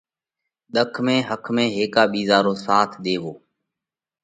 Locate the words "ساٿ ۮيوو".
2.65-3.33